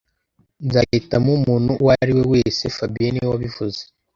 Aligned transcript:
Nzahitamo 0.65 1.29
umuntu 1.39 1.71
uwo 1.81 1.91
ari 2.01 2.11
we 2.17 2.23
wese 2.33 2.63
fabien 2.75 3.11
niwe 3.11 3.27
wabivuze 3.31 3.81